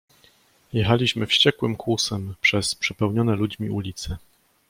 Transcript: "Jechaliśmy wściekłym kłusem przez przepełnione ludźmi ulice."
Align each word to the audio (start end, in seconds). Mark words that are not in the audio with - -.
"Jechaliśmy 0.73 1.27
wściekłym 1.27 1.75
kłusem 1.75 2.35
przez 2.41 2.75
przepełnione 2.75 3.35
ludźmi 3.35 3.69
ulice." 3.69 4.17